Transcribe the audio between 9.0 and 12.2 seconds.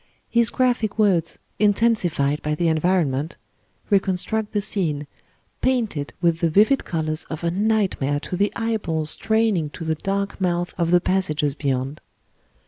straining to the dark mouth of the passages beyond.